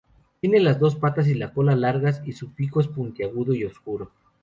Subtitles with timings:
[0.39, 4.09] Tiene las patas y la cola largas, y su pico es puntiagudo y oscuro.